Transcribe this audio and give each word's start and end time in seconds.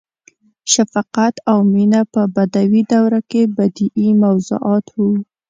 •شفقت 0.73 1.33
او 1.51 1.57
مینه 1.73 2.01
په 2.13 2.21
بدوي 2.35 2.81
دوره 2.93 3.19
کې 3.29 3.41
بدیعي 3.57 4.09
موضوعات 4.23 4.85
وو. 4.97 5.11